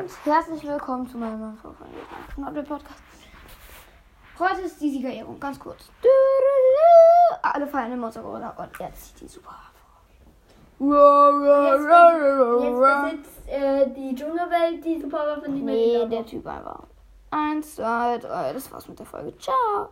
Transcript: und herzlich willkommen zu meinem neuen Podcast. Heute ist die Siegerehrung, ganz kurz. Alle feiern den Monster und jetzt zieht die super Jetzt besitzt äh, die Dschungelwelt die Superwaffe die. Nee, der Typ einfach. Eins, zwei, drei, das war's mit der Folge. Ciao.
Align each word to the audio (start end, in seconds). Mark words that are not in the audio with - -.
und 0.00 0.10
herzlich 0.24 0.66
willkommen 0.66 1.06
zu 1.06 1.18
meinem 1.18 1.58
neuen 2.36 2.64
Podcast. 2.64 3.02
Heute 4.38 4.62
ist 4.62 4.80
die 4.80 4.90
Siegerehrung, 4.92 5.38
ganz 5.38 5.58
kurz. 5.58 5.90
Alle 7.42 7.66
feiern 7.66 7.90
den 7.90 8.00
Monster 8.00 8.24
und 8.24 8.78
jetzt 8.78 9.18
zieht 9.18 9.20
die 9.20 9.28
super 9.28 9.56
Jetzt 12.62 12.80
besitzt 12.80 13.48
äh, 13.48 13.90
die 13.90 14.14
Dschungelwelt 14.14 14.82
die 14.82 14.98
Superwaffe 15.02 15.50
die. 15.50 15.60
Nee, 15.60 16.06
der 16.06 16.24
Typ 16.24 16.46
einfach. 16.46 16.84
Eins, 17.30 17.76
zwei, 17.76 18.16
drei, 18.16 18.54
das 18.54 18.72
war's 18.72 18.88
mit 18.88 18.98
der 18.98 19.04
Folge. 19.04 19.36
Ciao. 19.36 19.90